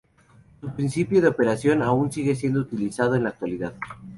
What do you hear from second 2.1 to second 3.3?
sigue siendo utilizado en la